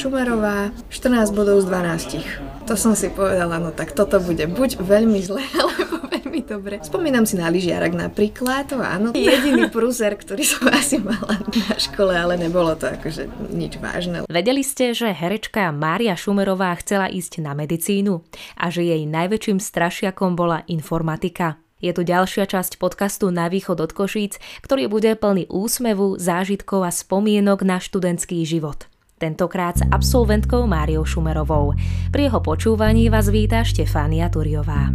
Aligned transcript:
Šumerová, 0.00 0.72
14 0.88 1.36
bodov 1.36 1.60
z 1.60 1.68
12. 1.68 2.64
To 2.64 2.72
som 2.72 2.96
si 2.96 3.12
povedala, 3.12 3.60
no 3.60 3.68
tak 3.68 3.92
toto 3.92 4.16
bude 4.16 4.48
buď 4.48 4.80
veľmi 4.80 5.20
zle, 5.20 5.44
alebo 5.60 6.08
veľmi 6.08 6.40
dobre. 6.48 6.80
Spomínam 6.80 7.28
si 7.28 7.36
na 7.36 7.52
lyžiarak 7.52 7.92
napríklad, 7.92 8.72
to 8.72 8.80
áno. 8.80 9.12
Jediný 9.28 9.68
prúser, 9.68 10.16
ktorý 10.16 10.40
som 10.40 10.72
asi 10.80 11.04
mala 11.04 11.44
na 11.44 11.76
škole, 11.76 12.16
ale 12.16 12.40
nebolo 12.40 12.72
to 12.80 12.88
akože 12.88 13.28
nič 13.52 13.76
vážne. 13.76 14.24
Vedeli 14.24 14.64
ste, 14.64 14.96
že 14.96 15.12
herečka 15.12 15.68
Mária 15.68 16.16
Šumerová 16.16 16.72
chcela 16.80 17.12
ísť 17.12 17.44
na 17.44 17.52
medicínu 17.52 18.24
a 18.56 18.72
že 18.72 18.80
jej 18.80 19.04
najväčším 19.04 19.60
strašiakom 19.60 20.32
bola 20.32 20.64
informatika? 20.64 21.60
Je 21.84 21.92
tu 21.92 22.08
ďalšia 22.08 22.48
časť 22.48 22.80
podcastu 22.80 23.28
Na 23.28 23.52
východ 23.52 23.76
od 23.84 23.92
Košíc, 23.92 24.40
ktorý 24.64 24.88
bude 24.88 25.12
plný 25.12 25.44
úsmevu, 25.52 26.16
zážitkov 26.16 26.88
a 26.88 26.92
spomienok 26.92 27.68
na 27.68 27.76
študentský 27.80 28.48
život. 28.48 28.89
Tentokrát 29.20 29.76
s 29.76 29.84
absolventkou 29.84 30.64
Máriou 30.64 31.04
Šumerovou. 31.04 31.76
Pri 32.08 32.32
jeho 32.32 32.40
počúvaní 32.40 33.12
vás 33.12 33.28
víta 33.28 33.60
Štefánia 33.60 34.32
Turiová. 34.32 34.88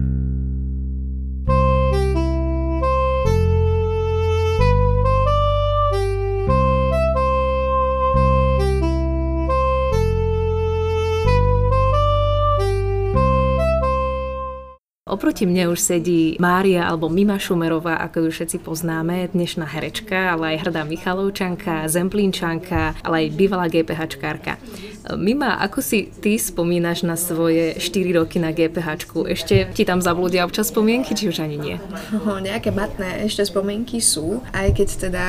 Oproti 15.05 15.45
mne 15.45 15.69
už 15.69 15.85
sedí 15.85 16.33
Mária 16.41 16.89
alebo 16.89 17.13
Mima 17.13 17.37
Šumerová, 17.37 18.01
ako 18.01 18.25
ju 18.25 18.29
všetci 18.33 18.57
poznáme, 18.65 19.29
dnešná 19.37 19.61
herečka, 19.61 20.33
ale 20.33 20.57
aj 20.57 20.65
hrdá 20.65 20.81
Michalovčanka, 20.81 21.85
Zemplínčanka, 21.85 22.97
ale 23.05 23.29
aj 23.29 23.37
bývalá 23.37 23.69
GPHčkárka. 23.69 24.57
Mima, 25.13 25.61
ako 25.61 25.85
si 25.85 26.09
ty 26.09 26.41
spomínaš 26.41 27.05
na 27.05 27.13
svoje 27.13 27.77
4 27.77 28.17
roky 28.17 28.41
na 28.41 28.49
GPH? 28.49 29.05
Ešte 29.29 29.69
ti 29.77 29.85
tam 29.85 30.01
zablúdia 30.01 30.41
občas 30.41 30.73
spomienky, 30.73 31.13
či 31.13 31.29
už 31.29 31.45
ani 31.45 31.61
nie? 31.61 31.77
No, 32.09 32.41
nejaké 32.41 32.73
matné 32.73 33.29
ešte 33.29 33.45
spomienky 33.45 34.01
sú, 34.01 34.41
aj 34.49 34.73
keď 34.73 34.89
teda 35.05 35.25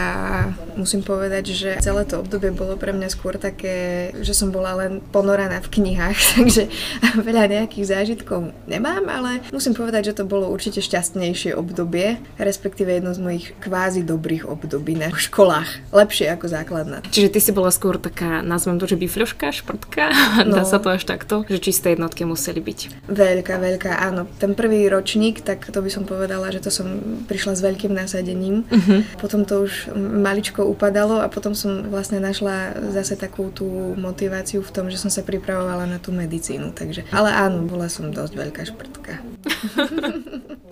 musím 0.81 1.05
povedať, 1.05 1.53
že 1.53 1.71
celé 1.85 2.09
to 2.09 2.25
obdobie 2.25 2.57
bolo 2.57 2.81
pre 2.81 2.97
mňa 2.97 3.09
skôr 3.13 3.37
také, 3.37 4.09
že 4.25 4.33
som 4.33 4.49
bola 4.49 4.73
len 4.81 5.05
ponorená 5.13 5.61
v 5.61 5.69
knihách, 5.69 6.19
takže 6.41 6.73
veľa 7.21 7.45
nejakých 7.61 7.85
zážitkov 7.85 8.57
nemám, 8.65 9.05
ale 9.05 9.45
musím 9.53 9.66
povedať, 9.73 10.13
že 10.13 10.23
to 10.23 10.25
bolo 10.29 10.53
určite 10.53 10.85
šťastnejšie 10.85 11.57
obdobie, 11.57 12.21
respektíve 12.37 12.93
jedno 12.93 13.17
z 13.17 13.21
mojich 13.23 13.47
kvázi 13.59 14.05
dobrých 14.05 14.47
období 14.47 14.95
na 14.95 15.11
školách. 15.11 15.91
Lepšie 15.91 16.31
ako 16.31 16.47
základná. 16.47 17.01
Čiže 17.09 17.33
ty 17.33 17.41
si 17.41 17.51
bola 17.51 17.73
skôr 17.73 17.97
taká, 17.97 18.45
nazvem 18.45 18.77
to, 18.77 18.87
že 18.87 19.01
bifľoška, 19.01 19.51
šprtka, 19.51 20.13
no. 20.47 20.61
dá 20.61 20.63
sa 20.69 20.77
to 20.79 20.93
až 20.93 21.09
takto, 21.09 21.43
že 21.49 21.59
čisté 21.59 21.97
jednotky 21.97 22.29
museli 22.29 22.61
byť. 22.61 23.09
Veľká, 23.09 23.57
veľká, 23.57 23.93
áno. 24.05 24.29
Ten 24.37 24.53
prvý 24.53 24.87
ročník, 24.93 25.41
tak 25.41 25.67
to 25.73 25.81
by 25.81 25.89
som 25.89 26.05
povedala, 26.05 26.53
že 26.53 26.61
to 26.63 26.71
som 26.71 26.87
prišla 27.25 27.57
s 27.57 27.65
veľkým 27.65 27.97
nasadením. 27.97 28.69
Uh-huh. 28.69 29.01
Potom 29.17 29.49
to 29.49 29.65
už 29.65 29.91
maličko 29.97 30.69
upadalo 30.69 31.25
a 31.25 31.31
potom 31.33 31.57
som 31.57 31.89
vlastne 31.89 32.21
našla 32.21 32.77
zase 32.93 33.17
takú 33.17 33.49
tú 33.55 33.97
motiváciu 33.97 34.61
v 34.61 34.71
tom, 34.75 34.87
že 34.93 35.01
som 35.01 35.09
sa 35.09 35.25
pripravovala 35.25 35.89
na 35.89 35.99
tú 36.03 36.13
medicínu. 36.13 36.75
Takže, 36.77 37.09
ale 37.15 37.33
áno, 37.33 37.65
bola 37.65 37.89
som 37.89 38.13
dosť 38.13 38.33
veľká 38.37 38.63
šprtka. 38.67 39.13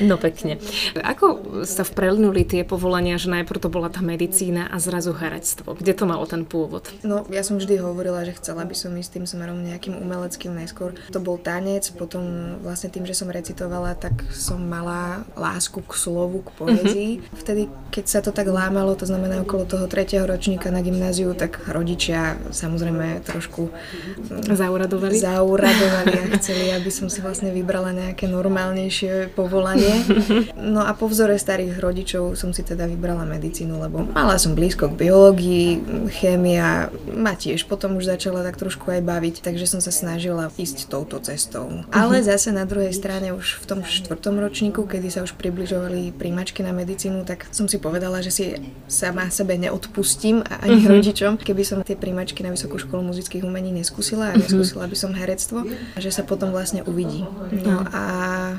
No 0.00 0.16
pekne. 0.16 0.56
Ako 0.96 1.60
sa 1.66 1.82
vprelinuli 1.82 2.46
tie 2.46 2.62
povolania, 2.62 3.20
že 3.20 3.28
najprv 3.28 3.60
to 3.60 3.68
bola 3.68 3.90
tá 3.92 4.00
medicína 4.00 4.70
a 4.70 4.78
zrazu 4.78 5.12
herectvo? 5.12 5.76
Kde 5.76 5.92
to 5.92 6.04
malo 6.08 6.24
ten 6.24 6.46
pôvod? 6.46 6.88
No, 7.04 7.26
ja 7.28 7.44
som 7.44 7.60
vždy 7.60 7.82
hovorila, 7.82 8.24
že 8.24 8.36
chcela 8.38 8.64
by 8.64 8.72
som 8.72 8.94
ísť 8.96 9.20
tým 9.20 9.26
smerom 9.26 9.60
nejakým 9.60 9.98
umeleckým 9.98 10.54
najskôr. 10.54 10.96
To 11.12 11.20
bol 11.20 11.36
tanec, 11.36 11.90
potom 11.98 12.56
vlastne 12.64 12.88
tým, 12.88 13.04
že 13.04 13.18
som 13.18 13.28
recitovala, 13.28 13.98
tak 13.98 14.24
som 14.32 14.62
mala 14.62 15.26
lásku 15.36 15.82
k 15.84 15.92
slovu, 15.92 16.46
k 16.46 16.50
poezii. 16.56 17.12
Uh-huh. 17.20 17.38
Vtedy, 17.42 17.62
keď 17.92 18.04
sa 18.08 18.20
to 18.24 18.32
tak 18.32 18.48
lámalo, 18.48 18.96
to 18.96 19.04
znamená 19.04 19.42
okolo 19.42 19.68
toho 19.68 19.84
tretieho 19.90 20.24
ročníka 20.24 20.72
na 20.72 20.80
gymnáziu, 20.80 21.36
tak 21.36 21.60
rodičia 21.68 22.40
samozrejme 22.54 23.20
trošku 23.26 23.68
zauradovali, 24.48 25.16
zauradovali 25.20 26.12
a 26.16 26.24
chceli, 26.40 26.72
aby 26.72 26.88
som 26.88 27.12
si 27.12 27.20
vlastne 27.20 27.52
vybrala 27.52 27.92
nejaké 27.92 28.19
normálnejšie 28.26 29.32
povolanie. 29.36 29.92
No 30.60 30.84
a 30.86 30.92
po 30.94 31.10
vzore 31.10 31.34
starých 31.40 31.80
rodičov 31.82 32.38
som 32.38 32.54
si 32.54 32.62
teda 32.62 32.86
vybrala 32.86 33.26
medicínu, 33.26 33.80
lebo 33.80 34.06
mala 34.12 34.38
som 34.38 34.54
blízko 34.54 34.92
k 34.92 35.08
biológii, 35.08 35.68
chémia 36.20 36.92
ma 37.10 37.34
tiež 37.34 37.66
potom 37.66 37.98
už 37.98 38.06
začala 38.06 38.46
tak 38.46 38.60
trošku 38.60 38.86
aj 38.92 39.02
baviť, 39.02 39.34
takže 39.42 39.66
som 39.66 39.80
sa 39.82 39.90
snažila 39.90 40.52
ísť 40.54 40.86
touto 40.86 41.18
cestou. 41.18 41.82
Ale 41.90 42.22
mhm. 42.22 42.24
zase 42.28 42.48
na 42.54 42.68
druhej 42.68 42.94
strane 42.94 43.34
už 43.34 43.62
v 43.62 43.64
tom 43.66 43.80
štvrtom 43.82 44.38
ročníku, 44.38 44.86
kedy 44.86 45.08
sa 45.10 45.24
už 45.26 45.34
približovali 45.34 46.14
príjmačky 46.14 46.62
na 46.62 46.70
medicínu, 46.76 47.26
tak 47.26 47.50
som 47.50 47.66
si 47.66 47.80
povedala, 47.80 48.22
že 48.22 48.30
si 48.30 48.44
sama 48.86 49.26
sebe 49.32 49.58
neodpustím 49.58 50.44
a 50.46 50.62
ani 50.62 50.86
uh-huh. 50.86 50.92
rodičom, 51.00 51.32
keby 51.40 51.62
som 51.66 51.82
tie 51.82 51.98
príjmačky 51.98 52.46
na 52.46 52.54
Vysokú 52.54 52.78
školu 52.78 53.10
muzických 53.10 53.42
umení 53.42 53.74
neskúsila 53.74 54.30
a 54.30 54.34
mhm. 54.36 54.44
neskúsila 54.44 54.84
by 54.86 54.96
som 54.96 55.10
herectvo 55.16 55.66
že 55.98 56.10
sa 56.10 56.22
potom 56.22 56.50
vlastne 56.50 56.82
uvidí. 56.86 57.22
No 57.52 57.84
a 57.90 58.02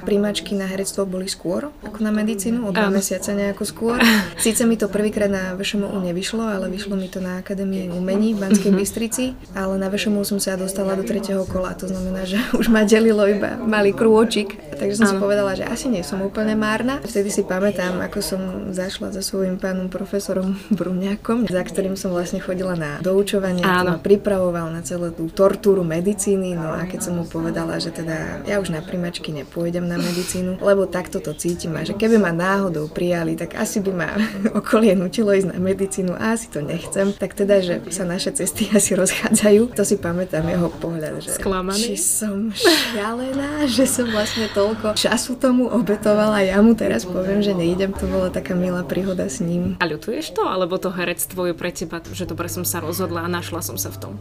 príjmačky 0.04 0.56
na 0.58 0.68
herectvo 0.68 1.06
boli 1.06 1.28
skôr 1.30 1.72
ako 1.82 2.00
na 2.02 2.12
medicínu, 2.14 2.68
o 2.68 2.72
dva 2.72 2.90
mesiace 2.90 3.34
nejako 3.36 3.64
skôr. 3.68 3.98
Síce 4.40 4.64
mi 4.66 4.78
to 4.78 4.88
prvýkrát 4.88 5.30
na 5.30 5.54
VŠMU 5.58 5.92
nevyšlo, 6.02 6.42
ale 6.42 6.72
vyšlo 6.72 6.96
mi 6.96 7.12
to 7.12 7.20
na 7.20 7.42
Akadémii 7.42 7.92
umení 7.92 8.34
v 8.34 8.42
Banskej 8.48 8.72
uh-huh. 8.72 8.82
Bystrici, 8.82 9.36
ale 9.54 9.76
na 9.78 9.92
VŠMU 9.92 10.24
som 10.24 10.40
sa 10.40 10.56
dostala 10.56 10.96
do 10.96 11.04
tretieho 11.04 11.44
kola, 11.46 11.76
to 11.76 11.90
znamená, 11.90 12.24
že 12.24 12.40
už 12.56 12.72
ma 12.72 12.88
delilo 12.88 13.28
iba 13.28 13.60
malý 13.60 13.92
krôčik, 13.92 14.56
takže 14.78 15.04
som 15.04 15.06
um. 15.08 15.12
si 15.12 15.16
povedala, 15.18 15.52
že 15.58 15.68
asi 15.68 15.92
nie 15.92 16.06
som 16.06 16.22
úplne 16.24 16.56
márna. 16.56 17.04
Vtedy 17.04 17.34
si 17.34 17.44
pamätám, 17.44 18.00
ako 18.00 18.20
som 18.24 18.42
zašla 18.72 19.12
za 19.12 19.22
svojím 19.22 19.60
pánom 19.60 19.92
profesorom 19.92 20.58
Bruňakom, 20.80 21.50
za 21.50 21.62
ktorým 21.62 22.00
som 22.00 22.14
vlastne 22.14 22.40
chodila 22.40 22.78
na 22.78 23.02
doučovanie, 23.04 23.66
ma 23.66 23.98
pripravoval 24.00 24.72
na 24.72 24.82
celú 24.86 25.12
tú 25.12 25.28
tortúru 25.28 25.84
medicíny, 25.84 26.56
no 26.56 26.72
a 26.72 26.88
keď 26.88 27.00
som 27.10 27.14
mu 27.20 27.26
povedala, 27.28 27.78
že 27.82 27.92
teda 27.92 28.46
ja 28.48 28.62
už 28.62 28.72
na 28.72 28.80
primačky 28.80 29.34
nepôjdem 29.42 29.84
na 29.90 29.98
medicínu, 29.98 30.62
lebo 30.62 30.86
takto 30.86 31.18
to 31.18 31.34
cítim 31.34 31.74
a 31.74 31.82
že 31.82 31.98
keby 31.98 32.22
ma 32.22 32.30
náhodou 32.30 32.86
prijali, 32.86 33.34
tak 33.34 33.58
asi 33.58 33.82
by 33.82 33.92
ma 33.92 34.10
okolie 34.60 34.94
nutilo 34.94 35.34
ísť 35.34 35.52
na 35.52 35.58
medicínu 35.58 36.14
a 36.14 36.38
asi 36.38 36.48
to 36.54 36.62
nechcem. 36.62 37.12
Tak 37.12 37.34
teda, 37.34 37.60
že 37.60 37.76
sa 37.90 38.06
naše 38.06 38.32
cesty 38.38 38.70
asi 38.78 38.94
rozchádzajú, 38.94 39.74
to 39.74 39.84
si 39.84 39.98
pamätám 39.98 40.46
jeho 40.46 40.70
pohľad, 40.78 41.26
že 41.26 41.34
Sklamaný? 41.36 41.82
či 41.82 41.96
som 41.98 42.54
šialená, 42.54 43.66
že 43.76 43.90
som 43.90 44.08
vlastne 44.14 44.46
toľko 44.54 44.94
času 44.94 45.36
tomu 45.42 45.68
obetovala, 45.68 46.46
ja 46.46 46.62
mu 46.62 46.78
teraz 46.78 47.04
poviem, 47.04 47.42
že 47.42 47.58
nejdem, 47.58 47.92
to 47.98 48.06
bola 48.06 48.30
taká 48.30 48.54
milá 48.54 48.86
príhoda 48.86 49.26
s 49.26 49.42
ním. 49.42 49.76
A 49.82 49.90
ľutuješ 49.90 50.38
to, 50.38 50.46
alebo 50.46 50.78
to 50.78 50.94
herectvo 50.94 51.50
je 51.50 51.54
pre 51.58 51.74
teba, 51.74 51.98
že 52.14 52.30
dobre 52.30 52.46
som 52.46 52.62
sa 52.62 52.78
rozhodla 52.78 53.26
a 53.26 53.30
našla 53.32 53.66
som 53.66 53.78
sa 53.80 53.90
v 53.90 53.98
tom? 53.98 54.14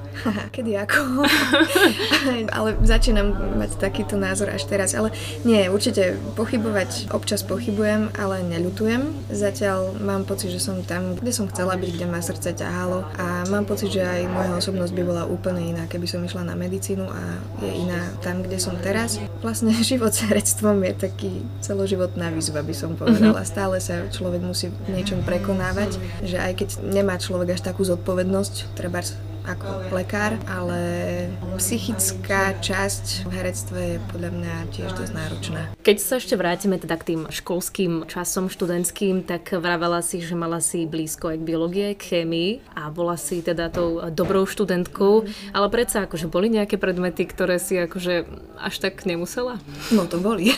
Kedy 0.54 0.81
ako? 0.81 1.00
ale 2.56 2.69
začínam 2.82 3.34
mať 3.58 3.76
takýto 3.76 4.16
názor 4.16 4.52
až 4.52 4.64
teraz, 4.70 4.94
ale 4.94 5.09
nie, 5.44 5.69
určite 5.71 6.16
pochybovať 6.37 7.12
občas 7.15 7.43
pochybujem, 7.47 8.12
ale 8.16 8.43
neľutujem. 8.47 9.31
Zatiaľ 9.31 9.97
mám 10.00 10.28
pocit, 10.28 10.53
že 10.53 10.60
som 10.62 10.82
tam, 10.84 11.16
kde 11.16 11.32
som 11.32 11.47
chcela 11.48 11.76
byť, 11.76 11.91
kde 11.97 12.06
ma 12.09 12.21
srdce 12.21 12.54
ťahalo 12.56 13.06
a 13.16 13.47
mám 13.49 13.65
pocit, 13.65 13.94
že 13.94 14.03
aj 14.03 14.31
moja 14.31 14.53
osobnosť 14.59 14.93
by 14.94 15.03
bola 15.03 15.22
úplne 15.26 15.75
iná, 15.75 15.84
keby 15.87 16.06
som 16.06 16.22
išla 16.22 16.47
na 16.47 16.54
medicínu 16.59 17.04
a 17.06 17.22
je 17.65 17.70
iná 17.87 18.00
tam, 18.20 18.43
kde 18.44 18.59
som 18.60 18.75
teraz. 18.81 19.20
Vlastne 19.41 19.72
život 19.91 20.12
s 20.12 20.26
herectvom 20.26 20.82
je 20.84 20.93
taký 20.97 21.32
celoživotná 21.65 22.31
výzva, 22.34 22.60
by 22.60 22.75
som 22.75 22.94
povedala. 22.99 23.43
Mm-hmm. 23.43 23.53
Stále 23.53 23.76
sa 23.78 24.04
človek 24.10 24.43
musí 24.43 24.69
v 24.69 24.99
niečom 24.99 25.22
prekonávať, 25.22 25.97
že 26.26 26.37
aj 26.37 26.53
keď 26.59 26.69
nemá 26.91 27.16
človek 27.16 27.56
až 27.56 27.62
takú 27.65 27.87
zodpovednosť, 27.87 28.76
treba 28.76 29.00
ako 29.50 29.91
lekár, 29.91 30.38
ale 30.47 30.81
psychická 31.58 32.55
časť 32.62 33.26
v 33.26 33.31
herectve 33.35 33.79
je 33.79 33.99
podľa 34.14 34.31
mňa 34.31 34.55
tiež 34.70 34.91
dosť 34.94 35.12
náročná. 35.12 35.61
Keď 35.82 35.97
sa 35.99 36.23
ešte 36.23 36.38
vrátime 36.38 36.79
teda 36.79 36.97
k 36.97 37.14
tým 37.14 37.20
školským 37.29 38.06
časom 38.06 38.47
študentským, 38.47 39.26
tak 39.26 39.50
vravela 39.58 40.00
si, 40.00 40.23
že 40.23 40.38
mala 40.38 40.62
si 40.62 40.87
blízko 40.87 41.35
aj 41.35 41.37
k 41.43 41.47
biológie, 41.47 41.88
k 41.99 42.02
chémii 42.23 42.62
a 42.79 42.88
bola 42.94 43.19
si 43.19 43.43
teda 43.43 43.69
tou 43.69 43.99
dobrou 44.14 44.47
študentkou, 44.47 45.26
ale 45.50 45.67
predsa 45.69 46.06
akože 46.06 46.31
boli 46.31 46.49
nejaké 46.49 46.79
predmety, 46.79 47.26
ktoré 47.26 47.58
si 47.58 47.76
akože 47.76 48.31
až 48.56 48.75
tak 48.79 49.02
nemusela? 49.05 49.58
No 49.91 50.06
to 50.06 50.23
boli. 50.23 50.55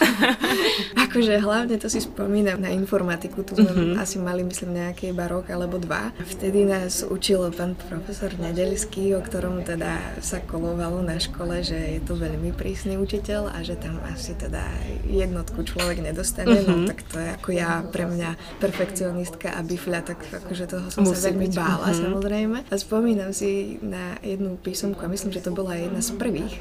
akože 1.09 1.41
hlavne 1.41 1.81
to 1.81 1.89
si 1.89 2.05
spomínam 2.05 2.61
na 2.61 2.71
informatiku, 2.71 3.43
tu 3.43 3.57
sme 3.57 3.73
mm-hmm. 3.73 4.03
asi 4.03 4.21
mali 4.21 4.45
myslím 4.45 4.77
nejaký 4.77 5.11
iba 5.11 5.27
rok 5.27 5.49
alebo 5.49 5.81
dva. 5.81 6.13
Vtedy 6.23 6.69
nás 6.69 7.03
učil 7.07 7.49
pán 7.55 7.75
profesor 7.89 8.31
Nedeli 8.39 8.79
Svojský, 8.83 9.15
o 9.15 9.23
ktorom 9.23 9.63
teda 9.63 10.19
sa 10.19 10.43
kolovalo 10.43 11.07
na 11.07 11.15
škole, 11.15 11.63
že 11.63 11.79
je 11.79 12.01
to 12.03 12.19
veľmi 12.19 12.51
prísny 12.51 12.99
učiteľ 12.99 13.55
a 13.55 13.63
že 13.63 13.79
tam 13.79 14.03
asi 14.11 14.35
teda 14.35 14.59
jednotku 15.07 15.63
človek 15.63 16.03
nedostane, 16.03 16.51
uh-huh. 16.51 16.67
no 16.67 16.75
mhm. 16.83 16.89
tak 16.91 16.99
to 17.07 17.23
je 17.23 17.29
ako 17.31 17.49
ja 17.55 17.87
pre 17.87 18.11
mňa 18.11 18.35
perfekcionistka 18.59 19.55
a 19.55 19.63
bifľa, 19.63 20.03
tak 20.03 20.19
akože 20.35 20.67
toho 20.67 20.91
som 20.91 21.07
Musí 21.07 21.15
sa 21.15 21.31
veľmi 21.31 21.47
byť. 21.47 21.55
bála 21.55 21.95
uh-huh. 21.95 22.03
samozrejme. 22.03 22.59
A 22.67 22.75
spomínam 22.75 23.31
si 23.31 23.79
na 23.87 24.19
jednu 24.19 24.59
písomku 24.59 24.99
a 24.99 25.07
myslím, 25.07 25.31
že 25.31 25.47
to 25.47 25.55
bola 25.55 25.79
jedna 25.79 26.03
z 26.03 26.19
prvých, 26.19 26.59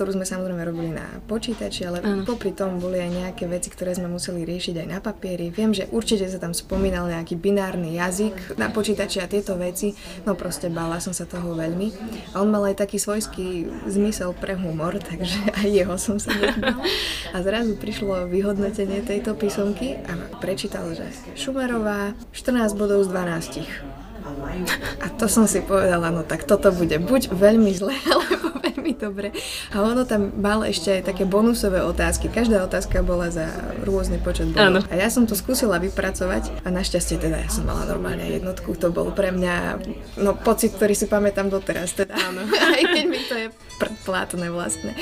ktorú 0.00 0.16
sme 0.16 0.24
samozrejme 0.24 0.64
robili 0.64 0.96
na 0.96 1.04
počítači, 1.28 1.84
ale 1.84 2.00
ano. 2.00 2.24
popri 2.24 2.56
tom 2.56 2.80
boli 2.80 3.04
aj 3.04 3.20
nejaké 3.20 3.44
veci, 3.44 3.68
ktoré 3.68 3.92
sme 3.92 4.08
museli 4.08 4.48
riešiť 4.48 4.80
aj 4.80 4.88
na 4.88 4.96
papieri. 4.96 5.52
Viem, 5.52 5.76
že 5.76 5.92
určite 5.92 6.24
sa 6.24 6.40
tam 6.40 6.56
spomínal 6.56 7.04
nejaký 7.04 7.36
binárny 7.36 8.00
jazyk 8.00 8.56
na 8.56 8.72
počítači 8.72 9.20
a 9.20 9.28
tieto 9.28 9.60
veci, 9.60 9.92
no 10.24 10.32
proste 10.32 10.72
bála 10.72 11.04
som 11.04 11.12
sa 11.12 11.28
toho 11.28 11.52
veľmi. 11.52 11.92
A 12.32 12.40
on 12.40 12.48
mal 12.48 12.64
aj 12.72 12.80
taký 12.80 12.96
svojský 12.96 13.68
zmysel 13.92 14.32
pre 14.32 14.56
humor, 14.56 14.96
takže 15.12 15.36
aj 15.60 15.68
jeho 15.68 15.96
som 16.00 16.16
sa 16.16 16.32
nebala. 16.32 16.80
A 17.36 17.44
zrazu 17.44 17.76
prišlo 17.76 18.24
vyhodnotenie 18.24 19.04
tejto 19.04 19.36
písomky 19.36 20.00
a 20.08 20.16
prečítal, 20.40 20.96
že 20.96 21.04
Šumerová 21.36 22.16
14 22.32 22.72
bodov 22.72 23.04
z 23.04 23.12
12. 23.12 24.00
A 25.00 25.06
to 25.16 25.26
som 25.28 25.44
si 25.44 25.60
povedala, 25.60 26.08
no 26.08 26.22
tak 26.24 26.48
toto 26.48 26.72
bude 26.72 26.96
buď 26.96 27.32
veľmi 27.34 27.72
zle, 27.76 27.92
alebo 28.08 28.39
veľmi 28.90 28.98
dobre. 28.98 29.28
A 29.70 29.82
ono 29.82 30.02
tam 30.04 30.34
mal 30.38 30.66
ešte 30.66 31.00
aj 31.00 31.14
také 31.14 31.24
bonusové 31.26 31.82
otázky. 31.82 32.26
Každá 32.30 32.66
otázka 32.66 33.02
bola 33.06 33.30
za 33.30 33.46
rôzny 33.86 34.18
počet 34.18 34.50
bodov. 34.50 34.86
A 34.90 34.94
ja 34.98 35.08
som 35.12 35.26
to 35.26 35.38
skúsila 35.38 35.78
vypracovať 35.78 36.66
a 36.66 36.68
našťastie 36.74 37.22
teda 37.22 37.46
ja 37.46 37.50
som 37.50 37.66
mala 37.66 37.86
normálne 37.86 38.26
jednotku. 38.26 38.74
To 38.82 38.90
bol 38.90 39.14
pre 39.14 39.30
mňa 39.30 39.54
no, 40.18 40.34
pocit, 40.34 40.74
ktorý 40.74 40.94
si 40.98 41.06
pamätám 41.06 41.46
doteraz. 41.46 41.94
Teda. 41.94 42.18
Áno. 42.18 42.42
aj 42.76 42.82
keď 42.82 43.04
mi 43.06 43.20
to 43.26 43.34
je 43.38 43.46
plátne 44.04 44.48
vlastne. 44.52 44.92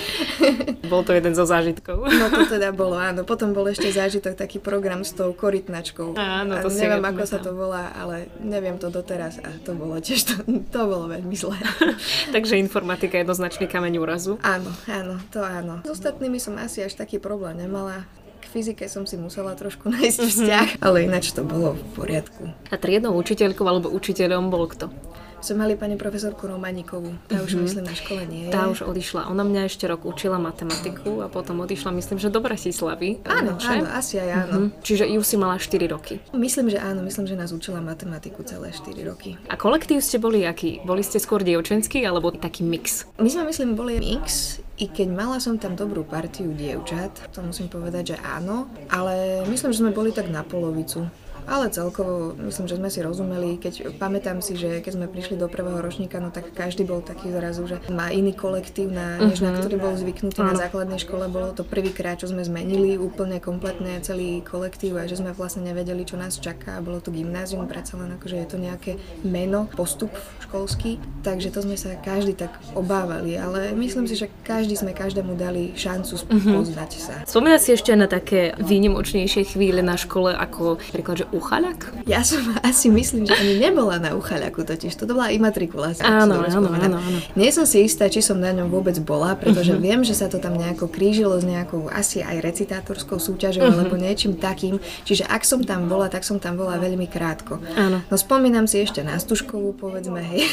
Bol 0.93 1.03
to 1.03 1.13
jeden 1.13 1.35
zo 1.35 1.43
zážitkov. 1.45 2.07
no 2.07 2.27
to 2.31 2.47
teda 2.47 2.71
bolo, 2.71 2.97
áno. 2.97 3.27
Potom 3.27 3.51
bol 3.53 3.67
ešte 3.69 3.91
zážitok 3.91 4.39
taký 4.39 4.63
program 4.63 5.03
s 5.03 5.13
tou 5.13 5.35
korytnačkou. 5.35 6.15
Áno, 6.15 6.63
to 6.63 6.71
a 6.71 6.73
si 6.73 6.87
neviem, 6.87 7.03
ako 7.03 7.25
sa 7.27 7.39
to 7.43 7.53
volá, 7.53 7.93
ale 7.93 8.31
neviem 8.41 8.79
to 8.79 8.89
doteraz 8.89 9.43
a 9.43 9.51
to 9.67 9.75
bolo 9.75 9.99
tiež, 9.99 10.25
to, 10.25 10.35
to 10.47 10.81
bolo 10.87 11.11
veľmi 11.11 11.35
zlé. 11.35 11.59
Takže 12.37 12.57
informatika 12.57 13.19
je 13.19 13.27
jednoznačný 13.27 13.67
kameň 13.79 13.95
úrazu. 14.03 14.35
Áno, 14.43 14.75
áno, 14.91 15.23
to 15.31 15.39
áno. 15.39 15.87
S 15.87 15.95
ostatnými 15.95 16.43
som 16.43 16.59
asi 16.59 16.83
až 16.83 16.99
taký 16.99 17.23
problém 17.23 17.55
nemala. 17.55 18.03
K 18.43 18.51
fyzike 18.51 18.91
som 18.91 19.07
si 19.07 19.15
musela 19.15 19.55
trošku 19.55 19.87
nájsť 19.95 20.19
mm-hmm. 20.19 20.35
vzťah, 20.35 20.69
ale 20.83 21.07
ináč 21.07 21.31
to 21.31 21.47
bolo 21.47 21.79
v 21.79 21.83
poriadku. 21.95 22.43
A 22.69 22.75
triednou 22.75 23.15
učiteľkou 23.15 23.63
alebo 23.63 23.87
učiteľom 23.95 24.51
bol 24.51 24.67
kto? 24.67 24.91
Sme 25.39 25.65
mali 25.65 25.79
pani 25.79 25.95
profesorku 25.95 26.51
Romaníkovú. 26.51 27.15
Tá 27.31 27.39
už 27.39 27.55
mm-hmm. 27.55 27.63
myslím 27.63 27.85
na 27.87 27.95
škole 27.95 28.23
nie 28.27 28.43
je. 28.47 28.51
Tá 28.51 28.67
už 28.67 28.83
odišla. 28.83 29.31
Ona 29.31 29.47
mňa 29.47 29.71
ešte 29.71 29.87
rok 29.87 30.03
učila 30.03 30.35
matematiku 30.43 31.23
a 31.23 31.31
potom 31.31 31.63
odišla 31.63 31.95
myslím, 31.95 32.19
že 32.19 32.27
do 32.27 32.43
Bratislavy. 32.43 33.23
Áno, 33.23 33.55
áno, 33.63 33.87
asi 33.95 34.19
aj 34.19 34.31
áno. 34.35 34.55
Mm-hmm. 34.67 34.83
Čiže 34.83 35.05
ju 35.07 35.23
si 35.23 35.37
mala 35.39 35.55
4 35.63 35.95
roky. 35.95 36.19
Myslím, 36.35 36.75
že 36.75 36.83
áno. 36.83 37.07
Myslím, 37.07 37.31
že 37.31 37.39
nás 37.39 37.55
učila 37.55 37.79
matematiku 37.79 38.43
celé 38.43 38.75
4 38.75 38.99
roky. 39.07 39.39
A 39.47 39.55
kolektív 39.55 40.03
ste 40.03 40.19
boli 40.19 40.43
aký? 40.43 40.83
Boli 40.83 41.07
ste 41.07 41.23
skôr 41.23 41.47
dievčenský 41.47 42.03
alebo 42.03 42.35
taký 42.35 42.67
mix? 42.67 43.07
My 43.23 43.31
sme 43.31 43.47
myslím 43.55 43.79
boli 43.79 44.03
mix 44.03 44.59
i 44.79 44.87
keď 44.87 45.09
mala 45.11 45.43
som 45.43 45.59
tam 45.59 45.75
dobrú 45.75 46.07
partiu 46.07 46.55
dievčat, 46.55 47.35
to 47.35 47.43
musím 47.43 47.67
povedať, 47.67 48.15
že 48.15 48.17
áno, 48.23 48.71
ale 48.87 49.43
myslím, 49.51 49.75
že 49.75 49.83
sme 49.83 49.91
boli 49.91 50.15
tak 50.15 50.31
na 50.31 50.47
polovicu 50.47 51.11
ale 51.49 51.73
celkovo 51.73 52.37
myslím, 52.45 52.67
že 52.69 52.77
sme 52.77 52.93
si 52.93 53.01
rozumeli. 53.01 53.57
Keď 53.57 53.97
pamätám 53.97 54.45
si, 54.45 54.55
že 54.55 54.85
keď 54.85 54.93
sme 55.01 55.07
prišli 55.09 55.41
do 55.41 55.49
prvého 55.49 55.81
ročníka, 55.81 56.21
no 56.21 56.29
tak 56.29 56.53
každý 56.53 56.85
bol 56.85 57.01
taký 57.01 57.33
zrazu, 57.33 57.65
že 57.65 57.81
má 57.89 58.13
iný 58.13 58.37
kolektív, 58.37 58.93
na, 58.93 59.17
než 59.19 59.41
na 59.41 59.57
mhm. 59.57 59.65
ktorý 59.65 59.77
bol 59.81 59.95
zvyknutý 59.97 60.41
na 60.45 60.55
základnej 60.55 61.01
škole. 61.01 61.27
Bolo 61.33 61.57
to 61.57 61.65
prvýkrát, 61.65 62.21
čo 62.21 62.29
sme 62.29 62.45
zmenili 62.45 63.01
úplne 63.01 63.41
kompletne 63.41 63.99
celý 64.05 64.45
kolektív 64.45 65.01
a 65.01 65.09
že 65.09 65.19
sme 65.19 65.33
vlastne 65.33 65.65
nevedeli, 65.65 66.05
čo 66.05 66.21
nás 66.21 66.37
čaká. 66.37 66.79
Bolo 66.85 67.01
to 67.01 67.09
gymnázium, 67.09 67.65
predsa 67.65 67.97
len 67.97 68.13
akože 68.21 68.37
je 68.37 68.49
to 68.49 68.59
nejaké 68.61 68.93
meno, 69.25 69.67
postup 69.73 70.13
školský, 70.45 71.01
takže 71.25 71.49
to 71.49 71.65
sme 71.65 71.77
sa 71.81 71.97
každý 71.97 72.37
tak 72.37 72.53
obávali, 72.77 73.37
ale 73.37 73.73
myslím 73.77 74.05
si, 74.05 74.17
že 74.17 74.29
každý 74.45 74.77
sme 74.77 74.93
každému 74.93 75.37
dali 75.37 75.73
šancu 75.77 76.15
uh-huh. 76.19 76.53
poznať 76.61 76.91
sa. 76.99 77.15
Spomínať 77.25 77.61
si 77.61 77.71
ešte 77.77 77.93
na 77.97 78.11
také 78.11 78.53
výnimočnejšie 78.59 79.55
chvíle 79.55 79.81
na 79.81 79.97
škole, 79.97 80.35
ako 80.35 80.81
príklad, 80.91 81.25
že 81.25 81.27
Uchaľak? 81.39 82.05
Ja 82.05 82.27
som 82.27 82.43
asi 82.69 82.91
myslím, 82.91 83.25
že 83.25 83.39
ani 83.39 83.63
nebola 83.63 84.03
na 84.03 84.19
Uchaľaku 84.19 84.67
totiž. 84.67 84.99
To 84.99 85.07
bola 85.07 85.31
imatrikulácia. 85.31 86.03
Áno, 86.03 86.43
áno, 86.43 86.69
áno, 86.75 86.99
áno. 86.99 87.19
Nie 87.39 87.55
som 87.55 87.65
si 87.65 87.87
istá, 87.87 88.11
či 88.11 88.21
som 88.21 88.43
na 88.43 88.51
ňom 88.51 88.69
vôbec 88.69 88.99
bola, 88.99 89.39
pretože 89.39 89.73
uh-huh. 89.73 89.85
viem, 89.85 90.01
že 90.03 90.19
sa 90.19 90.27
to 90.27 90.43
tam 90.43 90.59
nejako 90.59 90.91
krížilo 90.91 91.39
s 91.39 91.47
nejakou 91.47 91.87
asi 91.89 92.21
aj 92.21 92.43
recitátorskou 92.43 93.23
súťažou 93.23 93.65
uh-huh. 93.65 93.79
alebo 93.79 93.95
niečím 93.95 94.35
takým. 94.35 94.83
Čiže 95.07 95.25
ak 95.31 95.47
som 95.47 95.63
tam 95.63 95.87
bola, 95.87 96.11
tak 96.11 96.27
som 96.27 96.43
tam 96.43 96.59
bola 96.59 96.77
veľmi 96.77 97.07
krátko. 97.07 97.63
Áno. 97.79 98.03
No 98.11 98.15
spomínam 98.19 98.67
si 98.67 98.83
ešte 98.83 99.01
na 99.07 99.17
Stužkovú, 99.17 99.73
povedzme, 99.79 100.21
hej. 100.21 100.49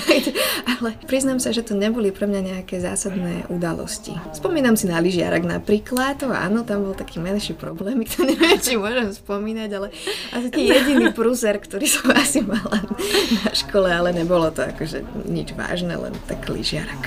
Ale 0.78 0.96
priznám 1.04 1.38
sa, 1.42 1.52
že 1.52 1.66
to 1.66 1.76
neboli 1.76 2.14
pre 2.14 2.24
mňa 2.24 2.40
nejaké 2.56 2.80
zásadné 2.80 3.48
udalosti. 3.52 4.14
Spomínam 4.32 4.78
si 4.78 4.88
na 4.88 5.02
lyžiarak 5.02 5.44
napríklad, 5.44 6.22
to 6.22 6.32
áno, 6.32 6.62
tam 6.62 6.86
bol 6.86 6.94
taký 6.94 7.18
menší 7.18 7.58
problém, 7.58 8.04
to 8.12 8.22
neviem, 8.22 8.56
či 8.56 8.78
môžem 8.78 9.10
spomínať, 9.10 9.70
ale 9.74 9.88
asi 10.32 10.48
taký 10.52 10.68
jediný 10.70 11.10
prúser, 11.12 11.56
ktorý 11.58 11.86
som 11.86 12.10
asi 12.12 12.42
mala 12.42 12.82
na 13.44 13.50
škole, 13.52 13.88
ale 13.88 14.14
nebolo 14.14 14.50
to 14.50 14.62
akože 14.64 15.02
nič 15.26 15.52
vážne, 15.56 15.96
len 15.96 16.14
tak 16.26 16.46
lyžiarak. 16.46 17.02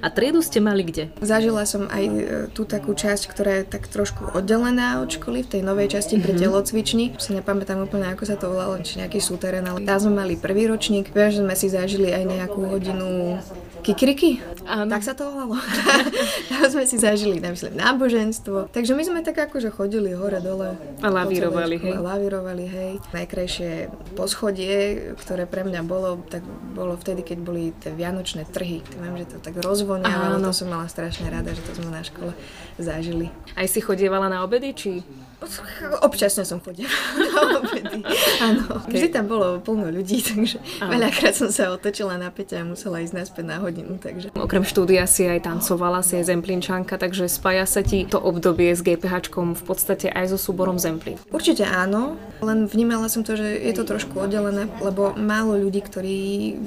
A 0.00 0.08
triedu 0.08 0.40
ste 0.40 0.64
mali 0.64 0.80
kde? 0.80 1.12
Zažila 1.20 1.68
som 1.68 1.84
aj 1.92 2.04
e, 2.08 2.22
tú 2.56 2.64
takú 2.64 2.96
časť, 2.96 3.28
ktorá 3.28 3.60
je 3.60 3.64
tak 3.68 3.84
trošku 3.84 4.32
oddelená 4.32 5.04
od 5.04 5.12
školy, 5.12 5.44
v 5.44 5.52
tej 5.58 5.62
novej 5.62 5.92
časti 5.92 6.16
pre 6.16 6.32
mm-hmm. 6.32 6.44
telocvični. 6.48 7.04
Si 7.20 7.36
nepamätám 7.36 7.84
úplne, 7.84 8.08
ako 8.08 8.24
sa 8.24 8.40
to 8.40 8.48
volalo, 8.48 8.80
či 8.80 9.04
nejaký 9.04 9.20
súterén, 9.20 9.68
ale 9.68 9.84
tam 9.84 10.00
sme 10.00 10.24
mali 10.24 10.40
prvý 10.40 10.72
ročník. 10.72 11.12
Viem, 11.12 11.28
že 11.28 11.44
sme 11.44 11.52
si 11.52 11.68
zažili 11.68 12.08
aj 12.16 12.24
nejakú 12.24 12.64
hodinu 12.64 13.36
Kikriky? 13.80 14.40
Áno. 14.68 14.92
Tak 14.92 15.02
sa 15.02 15.16
to 15.16 15.28
volalo. 15.28 15.56
Tam 16.50 16.68
sme 16.68 16.84
si 16.84 17.00
zažili, 17.00 17.40
myslím, 17.40 17.74
náboženstvo. 17.80 18.70
Takže 18.70 18.92
my 18.92 19.02
sme 19.02 19.20
tak 19.24 19.40
akože 19.50 19.72
chodili 19.72 20.12
hore-dole. 20.12 20.76
A 21.00 21.08
lavírovali, 21.08 21.76
hej. 21.80 21.94
A 21.96 22.00
lavírovali, 22.04 22.64
hej. 22.68 22.92
Najkrajšie 23.10 23.90
poschodie, 24.14 25.10
ktoré 25.18 25.48
pre 25.48 25.64
mňa 25.64 25.80
bolo, 25.82 26.20
tak 26.28 26.44
bolo 26.76 26.94
vtedy, 27.00 27.24
keď 27.24 27.38
boli 27.40 27.72
tie 27.80 27.90
vianočné 27.96 28.46
trhy. 28.52 28.84
Viem, 29.00 29.16
že 29.24 29.36
to 29.36 29.38
tak 29.40 29.56
rozvoniavalo, 29.58 30.38
to 30.44 30.52
som 30.52 30.68
mala 30.70 30.86
strašne 30.86 31.26
rada, 31.32 31.50
že 31.50 31.64
to 31.64 31.80
sme 31.80 31.90
na 31.90 32.04
škole 32.04 32.36
zažili. 32.76 33.32
Aj 33.56 33.66
si 33.66 33.80
chodievala 33.80 34.28
na 34.28 34.44
obedy, 34.44 34.76
či 34.76 35.02
Občasne 36.04 36.44
som 36.44 36.60
chodila 36.60 36.92
na 37.32 37.60
obedy. 37.64 38.00
Áno, 38.44 38.62
okay. 38.84 38.92
vždy 38.92 39.08
tam 39.08 39.24
bolo 39.26 39.56
plno 39.60 39.88
ľudí, 39.88 40.20
takže 40.20 40.60
Áno. 40.84 40.92
veľakrát 40.92 41.32
som 41.32 41.48
sa 41.48 41.72
otočila 41.72 42.20
na 42.20 42.28
Peťa 42.28 42.60
a 42.60 42.64
musela 42.68 43.00
ísť 43.00 43.14
naspäť 43.16 43.44
na 43.48 43.56
hodinu. 43.58 43.96
Takže. 43.96 44.36
Okrem 44.36 44.64
štúdia 44.64 45.08
si 45.08 45.24
aj 45.24 45.48
tancovala, 45.48 46.04
si 46.04 46.20
aj 46.20 46.28
Zemplinčanka, 46.28 47.00
takže 47.00 47.26
spája 47.26 47.64
sa 47.64 47.80
ti 47.80 48.04
to 48.04 48.20
obdobie 48.20 48.72
s 48.72 48.84
GPH 48.84 49.32
v 49.32 49.62
podstate 49.64 50.12
aj 50.12 50.36
so 50.36 50.38
súborom 50.38 50.76
Zemplín. 50.76 51.16
Určite 51.32 51.64
áno, 51.64 52.20
len 52.44 52.68
vnímala 52.68 53.08
som 53.08 53.24
to, 53.24 53.36
že 53.36 53.46
je 53.46 53.72
to 53.72 53.84
trošku 53.88 54.16
oddelené, 54.20 54.68
lebo 54.84 55.16
málo 55.16 55.56
ľudí, 55.56 55.80
ktorí 55.80 56.18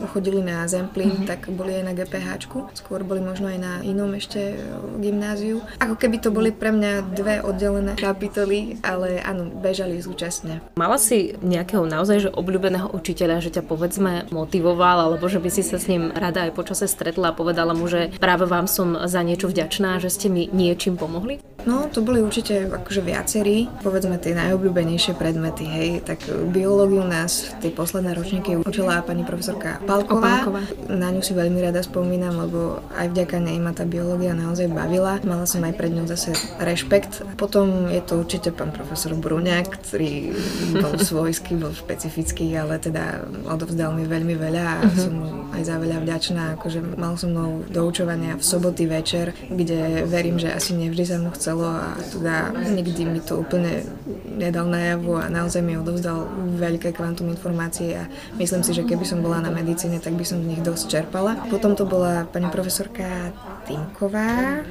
chodili 0.10 0.42
na 0.42 0.66
Zemplín, 0.66 1.14
mm-hmm. 1.14 1.30
tak 1.30 1.50
boli 1.54 1.78
aj 1.78 1.84
na 1.86 1.94
GPH, 1.94 2.50
skôr 2.74 3.06
boli 3.06 3.22
možno 3.22 3.50
aj 3.50 3.60
na 3.60 3.74
inom 3.86 4.10
ešte 4.18 4.58
gymnáziu. 4.98 5.62
Ako 5.78 5.96
keby 5.98 6.18
to 6.22 6.30
boli 6.34 6.50
pre 6.50 6.74
mňa 6.74 7.14
dve 7.14 7.42
oddelené 7.44 7.94
kapitoly, 7.98 8.63
ale 8.82 9.20
áno, 9.22 9.50
bežali 9.50 10.00
zúčastne. 10.00 10.64
Mala 10.80 10.98
si 10.98 11.36
nejakého 11.42 11.86
naozaj 11.86 12.28
že 12.28 12.30
obľúbeného 12.32 12.92
učiteľa, 12.94 13.44
že 13.44 13.54
ťa 13.60 13.64
povedzme 13.66 14.28
motivoval, 14.32 15.12
alebo 15.12 15.26
že 15.28 15.42
by 15.42 15.50
si 15.52 15.64
sa 15.66 15.78
s 15.78 15.90
ním 15.90 16.14
rada 16.14 16.48
aj 16.48 16.56
počase 16.56 16.88
stretla 16.88 17.32
a 17.32 17.38
povedala 17.38 17.76
mu, 17.76 17.86
že 17.90 18.14
práve 18.18 18.48
vám 18.48 18.66
som 18.70 18.96
za 19.06 19.22
niečo 19.22 19.50
vďačná, 19.52 20.00
že 20.00 20.10
ste 20.14 20.28
mi 20.32 20.48
niečím 20.50 20.96
pomohli? 20.96 21.42
No, 21.64 21.88
to 21.88 22.04
boli 22.04 22.20
určite 22.20 22.68
akože 22.68 23.02
viacerí, 23.04 23.72
povedzme 23.82 24.20
tie 24.20 24.36
najobľúbenejšie 24.36 25.16
predmety, 25.16 25.64
hej, 25.64 25.90
tak 26.04 26.20
biológiu 26.52 27.08
nás 27.08 27.56
v 27.58 27.68
tej 27.68 27.72
poslednej 27.72 28.14
ročníke 28.14 28.60
učila 28.60 29.00
pani 29.04 29.24
profesorka 29.24 29.80
Palková. 29.88 30.44
Na 30.92 31.08
ňu 31.10 31.24
si 31.24 31.32
veľmi 31.32 31.60
rada 31.64 31.80
spomínam, 31.80 32.36
lebo 32.44 32.84
aj 33.00 33.12
vďaka 33.16 33.38
nej 33.40 33.58
ma 33.64 33.72
tá 33.72 33.88
biológia 33.88 34.36
naozaj 34.36 34.68
bavila. 34.68 35.24
Mala 35.24 35.48
som 35.48 35.64
aj 35.64 35.74
pred 35.80 35.96
ňou 35.96 36.06
zase 36.10 36.36
rešpekt. 36.60 37.24
Potom 37.40 37.88
je 37.88 38.02
to 38.04 38.20
určite 38.20 38.52
pán 38.52 38.76
profesor 38.76 39.16
Bruňák, 39.16 39.68
ktorý 39.88 40.36
bol 40.84 41.00
svojský, 41.00 41.56
bol 41.56 41.72
špecifický, 41.72 42.52
ale 42.60 42.78
teda 42.78 43.24
odovzdal 43.48 43.96
mi 43.96 44.04
veľmi 44.04 44.36
veľa 44.36 44.64
a 44.64 44.76
uh-huh. 44.84 45.00
som 45.00 45.14
mu 45.16 45.30
aj 45.56 45.64
za 45.64 45.76
veľa 45.80 46.04
vďačná. 46.04 46.44
Akože 46.60 46.84
mal 47.00 47.16
som 47.16 47.32
mnou 47.32 47.64
doučovania 47.72 48.36
v 48.36 48.44
soboty 48.44 48.86
večer, 48.86 49.32
kde 49.48 50.04
verím, 50.06 50.38
že 50.38 50.52
asi 50.52 50.76
nevždy 50.76 51.04
sa 51.08 51.18
mnou 51.22 51.32
chcel 51.34 51.53
stalo 51.54 51.70
a 51.70 51.94
teda 52.02 52.36
nikdy 52.74 53.06
mi 53.06 53.22
to 53.22 53.38
úplne 53.38 53.86
nedal 54.26 54.66
najavo 54.66 55.22
a 55.22 55.30
naozaj 55.30 55.62
mi 55.62 55.78
odovzdal 55.78 56.26
veľké 56.58 56.98
kvantum 56.98 57.30
informácií 57.30 57.94
a 57.94 58.10
myslím 58.42 58.66
si, 58.66 58.74
že 58.74 58.82
keby 58.82 59.06
som 59.06 59.22
bola 59.22 59.38
na 59.46 59.54
medicíne, 59.54 60.02
tak 60.02 60.18
by 60.18 60.26
som 60.26 60.42
z 60.42 60.50
nich 60.50 60.66
dosť 60.66 60.90
čerpala. 60.90 61.38
Potom 61.54 61.78
to 61.78 61.86
bola 61.86 62.26
pani 62.26 62.50
profesorka 62.50 63.30
Týmková, 63.70 64.66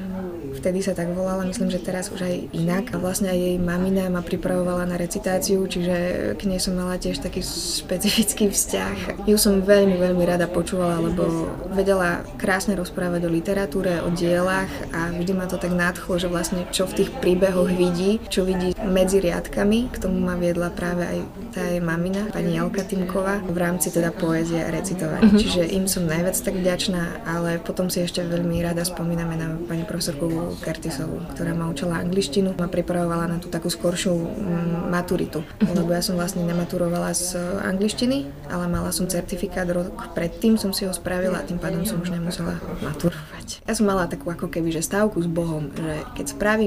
vtedy 0.52 0.84
sa 0.84 0.92
tak 0.92 1.16
volala, 1.16 1.48
myslím, 1.48 1.72
že 1.72 1.80
teraz 1.80 2.12
už 2.12 2.28
aj 2.28 2.34
inak. 2.52 2.84
A 2.92 3.00
vlastne 3.00 3.32
aj 3.32 3.38
jej 3.40 3.56
mamina 3.56 4.12
ma 4.12 4.20
pripravovala 4.20 4.84
na 4.84 5.00
recitáciu, 5.00 5.64
čiže 5.64 5.96
k 6.36 6.42
nej 6.44 6.60
som 6.60 6.76
mala 6.76 7.00
tiež 7.00 7.24
taký 7.24 7.40
špecifický 7.46 8.52
vzťah. 8.52 9.24
Ju 9.24 9.36
som 9.40 9.64
veľmi, 9.64 9.96
veľmi 9.96 10.24
rada 10.28 10.44
počúvala, 10.44 11.00
lebo 11.00 11.48
vedela 11.72 12.20
krásne 12.36 12.76
rozprávať 12.76 13.24
o 13.24 13.30
literatúre, 13.32 14.04
o 14.04 14.12
dielach 14.12 14.68
a 14.92 15.08
vždy 15.14 15.32
ma 15.32 15.48
to 15.48 15.56
tak 15.56 15.72
nadchlo, 15.72 16.20
že 16.20 16.28
vlastne 16.28 16.68
čo 16.72 16.88
v 16.88 17.04
tých 17.04 17.10
príbehoch 17.20 17.68
vidí, 17.68 18.16
čo 18.32 18.48
vidí 18.48 18.72
medzi 18.80 19.20
riadkami. 19.20 19.92
K 19.92 19.96
tomu 20.00 20.18
ma 20.24 20.34
viedla 20.40 20.72
práve 20.72 21.04
aj 21.04 21.18
tá 21.52 21.62
jej 21.68 21.84
mamina, 21.84 22.32
pani 22.32 22.56
Jalka 22.56 22.82
Timková, 22.88 23.44
v 23.44 23.58
rámci 23.60 23.92
teda 23.92 24.08
poézie 24.08 24.64
a 24.64 24.72
recitovania. 24.72 25.28
Mm-hmm. 25.28 25.42
Čiže 25.44 25.62
im 25.76 25.84
som 25.84 26.08
najviac 26.08 26.36
tak 26.40 26.56
vďačná, 26.56 27.28
ale 27.28 27.60
potom 27.60 27.92
si 27.92 28.00
ešte 28.00 28.24
veľmi 28.24 28.64
rada 28.64 28.88
spomíname 28.88 29.36
na 29.36 29.52
pani 29.68 29.84
profesorku 29.84 30.56
Kertisovú, 30.64 31.20
ktorá 31.36 31.52
ma 31.52 31.68
učila 31.68 32.00
angličtinu, 32.00 32.56
ma 32.56 32.72
pripravovala 32.72 33.28
na 33.28 33.36
tú 33.36 33.52
takú 33.52 33.68
skoršiu 33.68 34.16
mm, 34.16 34.88
maturitu, 34.88 35.44
lebo 35.60 35.92
ja 35.92 36.00
som 36.00 36.16
vlastne 36.16 36.48
nematurovala 36.48 37.12
z 37.12 37.36
angličtiny, 37.68 38.48
ale 38.48 38.64
mala 38.70 38.88
som 38.94 39.04
certifikát 39.04 39.68
rok 39.68 40.16
predtým, 40.16 40.56
som 40.56 40.72
si 40.72 40.88
ho 40.88 40.92
spravila 40.96 41.42
a 41.42 41.46
tým 41.46 41.60
pádom 41.60 41.84
som 41.84 42.00
už 42.00 42.16
nemusela 42.16 42.56
maturovať. 42.80 43.66
Ja 43.66 43.74
som 43.74 43.90
mala 43.90 44.06
takú 44.06 44.30
ako 44.30 44.46
keby, 44.48 44.70
že 44.70 44.86
stávku 44.86 45.18
s 45.20 45.28
Bohom, 45.28 45.68
že 45.74 46.06
keď 46.14 46.26
spravím 46.32 46.61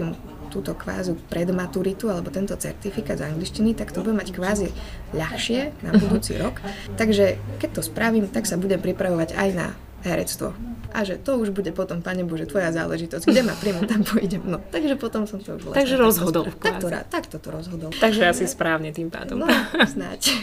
túto 0.55 0.71
kvázu 0.71 1.19
predmaturitu 1.27 2.07
alebo 2.07 2.31
tento 2.31 2.55
certifikát 2.55 3.19
z 3.19 3.27
angličtiny, 3.27 3.75
tak 3.75 3.91
to 3.91 3.99
budem 3.99 4.23
mať 4.23 4.29
kvázi 4.31 4.69
ľahšie 5.11 5.75
na 5.83 5.91
budúci 5.99 6.39
rok. 6.39 6.63
Takže 6.95 7.35
keď 7.59 7.69
to 7.75 7.81
spravím, 7.83 8.31
tak 8.31 8.47
sa 8.47 8.55
budem 8.55 8.79
pripravovať 8.79 9.35
aj 9.35 9.49
na 9.51 9.67
herectvo 10.05 10.53
a 10.95 11.03
že 11.03 11.19
to 11.19 11.35
už 11.35 11.51
bude 11.51 11.67
potom, 11.75 11.99
Pane 11.99 12.23
Bože, 12.23 12.47
tvoja 12.47 12.71
záležitosť, 12.71 13.27
kde 13.27 13.43
ma 13.43 13.51
príjmu, 13.51 13.83
tam 13.83 14.01
pôjdem. 14.15 14.39
No, 14.47 14.63
takže 14.71 14.95
potom 14.95 15.27
som 15.27 15.43
to 15.43 15.59
už 15.59 15.67
vlastne... 15.67 15.83
Takže 15.83 15.95
rozhodol. 15.99 16.47
Takto, 16.55 16.87
takto 17.11 17.35
to 17.43 17.51
rozhodol. 17.51 17.91
Takže 17.91 18.23
asi 18.23 18.47
správne 18.47 18.95
tým 18.95 19.11
pádom. 19.11 19.43
No, 19.43 19.47
snáď. 19.83 20.31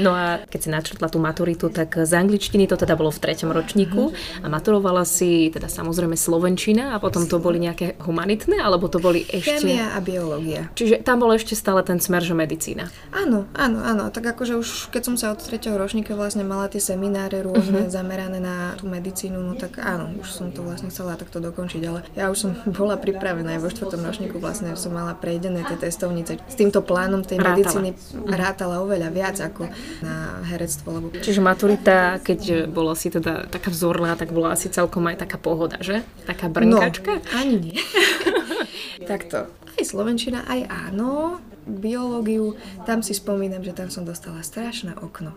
No 0.00 0.16
a 0.16 0.40
keď 0.48 0.60
si 0.64 0.68
načrtla 0.72 1.12
tú 1.12 1.20
maturitu, 1.20 1.68
tak 1.68 1.92
z 1.92 2.12
angličtiny 2.16 2.64
to 2.64 2.80
teda 2.80 2.96
bolo 2.96 3.12
v 3.12 3.20
treťom 3.20 3.52
ročníku 3.52 4.10
a 4.40 4.46
maturovala 4.48 5.04
si 5.04 5.52
teda 5.52 5.68
samozrejme 5.68 6.16
slovenčina 6.16 6.96
a 6.96 7.02
potom 7.02 7.28
to 7.28 7.36
boli 7.36 7.60
nejaké 7.60 8.00
humanitné, 8.00 8.56
alebo 8.58 8.88
to 8.88 8.96
boli 8.96 9.28
ešte... 9.28 9.60
Chémia 9.60 9.92
a 9.92 9.98
biológia. 10.00 10.72
Čiže 10.72 11.04
tam 11.04 11.20
bol 11.20 11.36
ešte 11.36 11.52
stále 11.52 11.84
ten 11.84 12.00
smer, 12.00 12.24
že 12.24 12.32
medicína. 12.32 12.88
Áno, 13.12 13.44
áno, 13.52 13.84
áno. 13.84 14.08
Tak 14.08 14.32
akože 14.38 14.56
už 14.56 14.68
keď 14.88 15.02
som 15.04 15.14
sa 15.20 15.36
od 15.36 15.42
tretieho 15.42 15.76
ročníka 15.76 16.16
vlastne 16.16 16.46
mala 16.46 16.72
tie 16.72 16.80
semináre 16.80 17.44
rôzne 17.44 17.86
uh-huh. 17.86 17.92
zamerané 17.92 18.40
na 18.40 18.69
tú 18.76 18.90
medicínu, 18.90 19.38
no 19.38 19.54
tak 19.56 19.80
áno, 19.80 20.12
už 20.18 20.28
som 20.28 20.46
to 20.50 20.62
vlastne 20.66 20.90
chcela 20.90 21.16
takto 21.16 21.38
dokončiť, 21.38 21.82
ale 21.86 22.00
ja 22.14 22.28
už 22.28 22.38
som 22.38 22.50
bola 22.78 22.98
pripravená 22.98 23.56
aj 23.56 23.60
vo 23.62 23.68
štvrtom 23.70 24.00
ročníku 24.02 24.36
vlastne 24.42 24.74
som 24.74 24.94
mala 24.94 25.14
prejdené 25.16 25.62
tie 25.66 25.78
testovnice. 25.78 26.38
S 26.46 26.56
týmto 26.56 26.80
plánom 26.84 27.22
tej 27.22 27.40
rátala. 27.40 27.56
medicíny 27.56 27.90
rátala 28.26 28.80
oveľa 28.82 29.08
viac 29.12 29.36
ako 29.38 29.68
na 30.00 30.40
herectvo. 30.48 30.88
Lebo... 30.96 31.06
Čiže 31.14 31.40
maturita, 31.42 32.18
keď 32.22 32.70
bola 32.70 32.94
si 32.94 33.12
teda 33.12 33.46
taká 33.50 33.70
vzorná, 33.70 34.14
tak 34.14 34.32
bola 34.34 34.54
asi 34.54 34.72
celkom 34.72 35.06
aj 35.10 35.26
taká 35.26 35.36
pohoda, 35.36 35.78
že? 35.80 36.02
Taká 36.24 36.48
brnkačka? 36.48 37.20
No, 37.20 37.36
ani 37.36 37.56
nie. 37.58 37.78
Takto. 39.10 39.48
Aj 39.50 39.84
slovenčina, 39.84 40.44
aj 40.44 40.66
áno, 40.68 41.40
biológiu, 41.70 42.58
tam 42.84 43.00
si 43.00 43.14
spomínam, 43.14 43.62
že 43.62 43.76
tam 43.76 43.88
som 43.88 44.02
dostala 44.02 44.42
strašné 44.42 44.98
okno. 44.98 45.32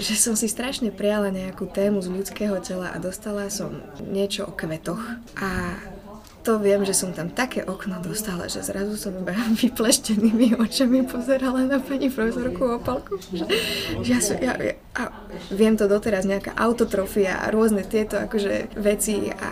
Že 0.00 0.14
som 0.16 0.34
si 0.34 0.48
strašne 0.48 0.88
prijala 0.88 1.28
nejakú 1.28 1.68
tému 1.68 2.00
z 2.00 2.08
ľudského 2.08 2.56
tela 2.64 2.88
a 2.90 2.96
dostala 2.96 3.52
som 3.52 3.84
niečo 4.00 4.48
o 4.48 4.52
kvetoch. 4.56 5.02
A 5.36 5.76
to 6.40 6.56
viem, 6.56 6.80
že 6.88 6.96
som 6.96 7.12
tam 7.12 7.28
také 7.28 7.60
okno 7.68 8.00
dostala, 8.00 8.48
že 8.48 8.64
zrazu 8.64 8.96
som 8.96 9.12
vypleštenými 9.62 10.56
očami 10.56 11.04
pozerala 11.04 11.68
na 11.68 11.78
pani 11.78 12.08
profesorku 12.08 12.80
Opalku. 12.80 13.20
Že, 13.20 13.44
že 14.00 14.10
ja, 14.10 14.18
som, 14.24 14.36
ja, 14.40 14.56
ja, 14.56 14.74
a 14.96 15.12
viem 15.52 15.76
to 15.76 15.84
doteraz, 15.84 16.24
nejaká 16.24 16.56
autotrofia 16.56 17.44
a 17.44 17.52
rôzne 17.52 17.84
tieto 17.84 18.16
akože 18.16 18.72
veci 18.80 19.28
a 19.28 19.50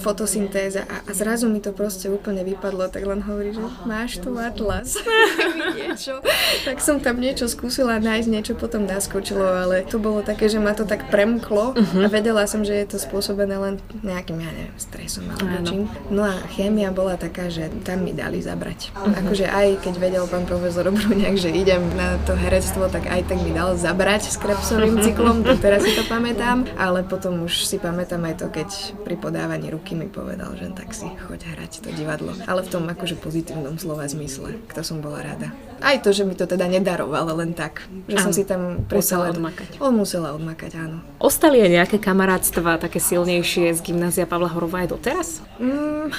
fotosyntéza 0.00 0.84
a, 0.86 1.06
a 1.06 1.10
zrazu 1.12 1.48
mi 1.48 1.60
to 1.60 1.72
proste 1.74 2.08
úplne 2.08 2.44
vypadlo, 2.44 2.88
tak 2.88 3.04
len 3.04 3.22
hovorí, 3.24 3.54
že 3.54 3.62
máš 3.88 4.18
tu 4.18 4.34
atlas. 4.36 4.98
niečo. 5.78 6.20
Tak 6.66 6.80
som 6.80 6.98
tam 6.98 7.18
niečo 7.20 7.46
skúsila 7.46 7.98
nájsť, 8.00 8.28
niečo 8.28 8.54
potom 8.58 8.84
naskočilo, 8.84 9.44
ale 9.44 9.86
to 9.86 10.00
bolo 10.00 10.24
také, 10.24 10.48
že 10.48 10.58
ma 10.58 10.74
to 10.74 10.88
tak 10.88 11.08
premklo 11.08 11.76
uh-huh. 11.76 12.04
a 12.04 12.08
vedela 12.08 12.44
som, 12.48 12.64
že 12.66 12.74
je 12.82 12.86
to 12.94 12.98
spôsobené 12.98 13.56
len 13.58 13.74
nejakým, 14.02 14.38
ja 14.40 14.50
neviem, 14.50 14.76
stresom 14.78 15.28
alebo 15.30 15.56
čím. 15.68 15.82
No 16.10 16.26
a 16.26 16.34
chémia 16.52 16.90
bola 16.90 17.14
taká, 17.20 17.52
že 17.52 17.70
tam 17.86 18.02
mi 18.02 18.16
dali 18.16 18.42
zabrať. 18.42 18.92
Uh-huh. 18.92 19.20
Akože 19.22 19.46
aj 19.46 19.84
keď 19.84 19.94
vedel 20.00 20.24
pán 20.26 20.44
profesor 20.48 20.88
Obruňák, 20.88 21.36
že 21.38 21.54
idem 21.54 21.82
na 21.94 22.18
to 22.26 22.34
herectvo, 22.34 22.90
tak 22.90 23.06
aj 23.06 23.28
tak 23.30 23.38
mi 23.42 23.54
dal 23.54 23.78
zabrať 23.78 24.32
s 24.32 24.36
Krebsovým 24.40 24.98
cyklom, 25.04 25.44
teraz 25.62 25.86
si 25.86 25.94
to 25.94 26.02
pamätám, 26.10 26.66
ale 26.74 27.06
potom 27.06 27.46
už 27.46 27.68
si 27.68 27.78
pamätám 27.78 28.24
aj 28.26 28.34
to, 28.42 28.46
keď 28.50 28.68
pri 29.06 29.14
podávaní 29.20 29.61
ruky 29.68 29.94
mi 29.94 30.08
povedal, 30.08 30.56
že 30.56 30.72
tak 30.72 30.96
si 30.96 31.06
choď 31.06 31.54
hrať 31.54 31.84
to 31.84 31.90
divadlo. 31.94 32.32
Ale 32.48 32.64
v 32.64 32.72
tom 32.72 32.88
akože 32.88 33.20
pozitívnom 33.20 33.76
slova 33.76 34.08
zmysle, 34.08 34.58
kto 34.66 34.80
som 34.80 34.98
bola 35.04 35.22
rada. 35.22 35.52
Aj 35.82 35.98
to, 35.98 36.14
že 36.14 36.22
mi 36.22 36.38
to 36.38 36.46
teda 36.46 36.70
nedaroval 36.70 37.34
len 37.36 37.52
tak, 37.52 37.86
že 38.06 38.16
áno. 38.16 38.24
som 38.24 38.32
si 38.32 38.46
tam 38.46 38.86
musela 38.86 39.34
odmakať. 39.34 39.82
On 39.82 39.92
musela 39.92 40.32
odmakať, 40.32 40.78
áno. 40.78 41.02
Ostali 41.18 41.58
aj 41.58 41.70
nejaké 41.82 41.96
kamarátstva 41.98 42.78
také 42.78 43.02
silnejšie 43.02 43.74
z 43.74 43.80
gymnázia 43.82 44.24
Pavla 44.26 44.50
Horova 44.50 44.86
aj 44.86 44.88
doteraz? 44.94 45.28
Mm, 45.58 46.14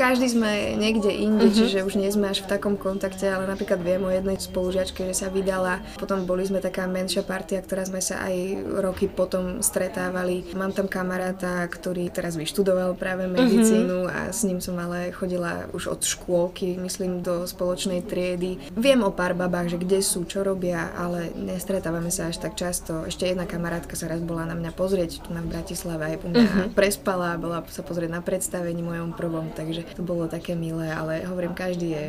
každý 0.00 0.32
sme 0.32 0.80
niekde 0.80 1.12
inde, 1.12 1.52
uh-huh. 1.52 1.58
čiže 1.60 1.84
už 1.84 2.00
nie 2.00 2.08
sme 2.08 2.32
až 2.32 2.40
v 2.40 2.56
takom 2.56 2.80
kontakte, 2.80 3.28
ale 3.28 3.44
napríklad 3.44 3.84
viem 3.84 4.00
o 4.00 4.08
jednej 4.08 4.40
spolužiačke, 4.40 5.04
že 5.04 5.12
sa 5.12 5.28
vydala. 5.28 5.84
Potom 6.00 6.24
boli 6.24 6.48
sme 6.48 6.64
taká 6.64 6.88
menšia 6.88 7.20
partia, 7.20 7.60
ktorá 7.60 7.84
sme 7.84 8.00
sa 8.00 8.24
aj 8.24 8.64
roky 8.80 9.12
potom 9.12 9.60
stretávali. 9.60 10.56
Mám 10.56 10.72
tam 10.72 10.88
kamaráta, 10.88 11.68
ktorý 11.68 12.08
teraz 12.08 12.40
vyštudoval 12.40 12.96
práve 12.96 13.28
medicínu 13.28 14.08
uh-huh. 14.08 14.16
a 14.16 14.32
s 14.32 14.40
ním 14.48 14.64
som 14.64 14.80
ale 14.80 15.12
chodila 15.12 15.68
už 15.76 15.92
od 15.92 16.00
škôlky, 16.00 16.80
myslím, 16.80 17.20
do 17.20 17.44
spoločnej 17.44 18.00
triedy. 18.00 18.56
Viem 18.72 19.04
o 19.04 19.12
pár 19.12 19.36
babách, 19.36 19.76
že 19.76 19.82
kde 19.84 20.00
sú, 20.00 20.24
čo 20.24 20.40
robia, 20.40 20.96
ale 20.96 21.28
nestretávame 21.36 22.08
sa 22.08 22.32
až 22.32 22.40
tak 22.40 22.56
často. 22.56 23.04
Ešte 23.04 23.28
jedna 23.28 23.44
kamarátka 23.44 23.92
sa 24.00 24.08
raz 24.08 24.24
bola 24.24 24.48
na 24.48 24.56
mňa 24.56 24.72
pozrieť 24.72 25.28
tu 25.28 25.36
na 25.36 25.44
Bratislave 25.44 26.16
aj 26.16 26.24
u 26.24 26.28
mňa 26.32 26.40
uh-huh. 26.40 26.68
prespala, 26.72 27.36
bola 27.36 27.60
sa 27.68 27.84
pozrieť 27.84 28.16
na 28.16 28.24
predstavení 28.24 28.80
mojom 28.80 29.12
prvom, 29.12 29.52
takže 29.52 29.89
to 29.94 30.02
bolo 30.02 30.30
také 30.30 30.58
milé, 30.58 30.90
ale 30.90 31.24
hovorím, 31.26 31.54
každý 31.54 31.88
je 31.94 32.04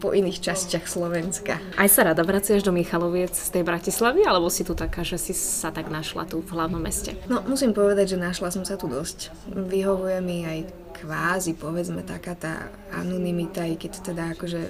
po 0.00 0.16
iných 0.16 0.40
častiach 0.40 0.88
Slovenska. 0.88 1.60
Aj 1.76 1.88
sa 1.92 2.08
rada 2.08 2.24
vraciaš 2.24 2.64
do 2.64 2.72
Michaloviec 2.72 3.36
z 3.36 3.48
tej 3.52 3.62
Bratislavy, 3.68 4.24
alebo 4.24 4.48
si 4.48 4.64
tu 4.64 4.72
taká, 4.72 5.04
že 5.04 5.20
si 5.20 5.36
sa 5.36 5.68
tak 5.68 5.92
našla 5.92 6.24
tu 6.24 6.40
v 6.40 6.50
hlavnom 6.56 6.80
meste? 6.80 7.12
No, 7.28 7.44
musím 7.44 7.76
povedať, 7.76 8.16
že 8.16 8.22
našla 8.22 8.48
som 8.48 8.64
sa 8.64 8.80
tu 8.80 8.88
dosť. 8.88 9.28
Vyhovuje 9.52 10.18
mi 10.24 10.48
aj 10.48 10.58
kvázi, 11.00 11.56
povedzme, 11.56 12.04
taká 12.04 12.36
tá 12.36 12.68
anonimita, 12.92 13.64
i 13.64 13.76
keď 13.76 13.92
teda 14.12 14.22
akože... 14.36 14.60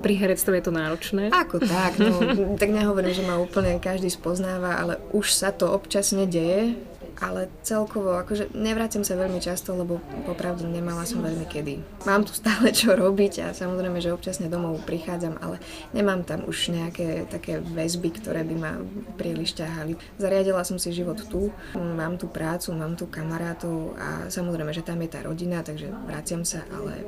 Pri 0.00 0.14
herectve 0.16 0.56
je 0.56 0.64
to 0.64 0.72
náročné? 0.72 1.28
Ako 1.32 1.60
tak, 1.60 2.00
no, 2.00 2.16
tak 2.56 2.72
nehovorím, 2.72 3.12
že 3.12 3.24
ma 3.24 3.36
úplne 3.36 3.76
každý 3.76 4.08
spoznáva, 4.08 4.80
ale 4.80 4.96
už 5.12 5.32
sa 5.32 5.52
to 5.52 5.68
občas 5.68 6.16
nedeje, 6.16 6.76
ale 7.20 7.52
celkovo, 7.60 8.16
akože 8.16 8.56
nevrátim 8.56 9.04
sa 9.04 9.14
veľmi 9.14 9.38
často, 9.44 9.76
lebo 9.76 10.00
popravde 10.24 10.64
nemala 10.64 11.04
som 11.04 11.20
veľmi 11.20 11.44
kedy. 11.44 12.04
Mám 12.08 12.24
tu 12.24 12.32
stále 12.32 12.72
čo 12.72 12.96
robiť 12.96 13.44
a 13.44 13.46
samozrejme, 13.52 14.00
že 14.00 14.12
občasne 14.12 14.48
domov 14.48 14.80
prichádzam, 14.88 15.36
ale 15.44 15.60
nemám 15.92 16.24
tam 16.24 16.48
už 16.48 16.72
nejaké 16.72 17.28
také 17.28 17.60
väzby, 17.60 18.10
ktoré 18.16 18.40
by 18.44 18.56
ma 18.56 18.72
príliš 19.20 19.52
ťahali. 19.60 20.00
Zariadila 20.16 20.64
som 20.64 20.80
si 20.80 20.96
život 20.96 21.20
tu, 21.28 21.52
mám 21.76 22.16
tu 22.16 22.26
prácu, 22.26 22.72
mám 22.72 22.96
tu 22.96 23.04
kamarátov 23.04 23.94
a 24.00 24.32
samozrejme, 24.32 24.72
že 24.72 24.80
tam 24.80 24.98
je 25.04 25.08
tá 25.12 25.20
rodina, 25.20 25.60
takže 25.60 25.92
vraciam 26.08 26.42
sa, 26.42 26.64
ale 26.72 27.04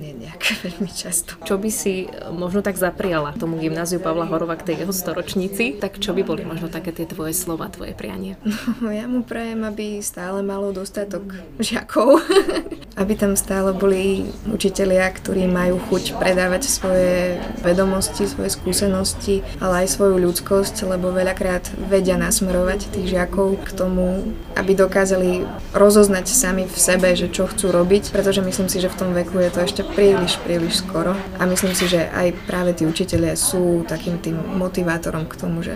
nie 0.00 0.16
nejak 0.16 0.40
veľmi 0.64 0.90
často. 0.90 1.36
Čo 1.44 1.60
by 1.60 1.70
si 1.70 2.08
možno 2.32 2.64
tak 2.64 2.80
zapriala 2.80 3.36
tomu 3.36 3.60
gymnáziu 3.60 4.00
Pavla 4.00 4.24
Horova 4.24 4.56
k 4.56 4.72
tej 4.72 4.76
jeho 4.86 4.94
storočnici, 4.96 5.76
tak 5.76 6.00
čo 6.00 6.16
by 6.16 6.24
boli 6.24 6.42
možno 6.48 6.72
také 6.72 6.96
tie 6.96 7.04
tvoje 7.04 7.36
slova, 7.36 7.68
tvoje 7.68 7.92
prianie? 7.92 8.40
No, 8.80 8.88
ja 8.88 9.04
mu 9.04 9.20
prajem 9.26 9.49
prajem, 9.50 9.66
aby 9.66 9.98
stále 9.98 10.46
malo 10.46 10.70
dostatok 10.70 11.34
žiakov, 11.58 12.22
aby 13.02 13.18
tam 13.18 13.34
stále 13.34 13.74
boli 13.74 14.30
učitelia, 14.46 15.10
ktorí 15.10 15.50
majú 15.50 15.82
chuť 15.90 16.22
predávať 16.22 16.70
svoje 16.70 17.34
vedomosti, 17.58 18.30
svoje 18.30 18.54
skúsenosti, 18.54 19.42
ale 19.58 19.82
aj 19.82 19.98
svoju 19.98 20.22
ľudskosť, 20.22 20.86
lebo 20.86 21.10
veľakrát 21.10 21.66
vedia 21.90 22.14
nasmerovať 22.14 22.94
tých 22.94 23.10
žiakov 23.10 23.58
k 23.66 23.74
tomu, 23.74 24.30
aby 24.54 24.78
dokázali 24.78 25.42
rozoznať 25.74 26.30
sami 26.30 26.70
v 26.70 26.78
sebe, 26.78 27.10
že 27.18 27.26
čo 27.26 27.50
chcú 27.50 27.74
robiť, 27.74 28.14
pretože 28.14 28.46
myslím 28.46 28.70
si, 28.70 28.78
že 28.78 28.86
v 28.86 28.98
tom 29.02 29.10
veku 29.18 29.42
je 29.42 29.50
to 29.50 29.66
ešte 29.66 29.82
príliš, 29.82 30.38
príliš 30.46 30.78
skoro. 30.78 31.18
A 31.38 31.46
myslím 31.50 31.74
si, 31.74 31.90
že 31.90 32.06
aj 32.06 32.38
práve 32.46 32.70
tí 32.70 32.86
učitelia 32.86 33.34
sú 33.34 33.82
takým 33.82 34.22
tým 34.22 34.38
motivátorom 34.38 35.26
k 35.26 35.34
tomu, 35.34 35.66
že 35.66 35.74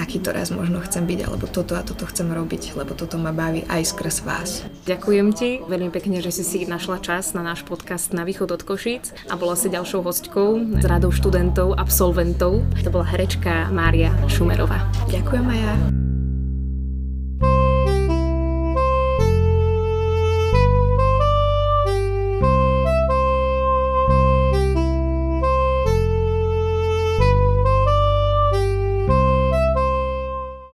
takýto 0.00 0.32
raz 0.32 0.48
možno 0.48 0.80
chcem 0.80 1.04
byť, 1.04 1.28
alebo 1.28 1.44
toto 1.44 1.76
a 1.76 1.84
toto 1.84 2.08
chcem 2.08 2.32
robiť, 2.32 2.72
lebo 2.80 2.96
toto 2.96 3.20
ma 3.20 3.36
baví 3.36 3.68
aj 3.68 3.92
skrz 3.92 4.16
vás. 4.24 4.64
Ďakujem 4.88 5.28
ti 5.36 5.60
veľmi 5.60 5.92
pekne, 5.92 6.24
že 6.24 6.32
si 6.32 6.40
si 6.40 6.58
našla 6.64 7.04
čas 7.04 7.36
na 7.36 7.44
náš 7.44 7.68
podcast 7.68 8.16
Na 8.16 8.24
východ 8.24 8.48
od 8.48 8.62
Košíc 8.64 9.12
a 9.28 9.36
bola 9.36 9.52
si 9.52 9.68
ďalšou 9.68 10.00
hostkou 10.00 10.80
z 10.80 10.84
radou 10.88 11.12
študentov, 11.12 11.76
absolventov. 11.76 12.64
To 12.80 12.88
bola 12.88 13.04
herečka 13.04 13.68
Mária 13.68 14.08
Šumerová. 14.32 14.80
Ďakujem 15.12 15.44
aj 15.44 15.58
ja. 15.60 16.09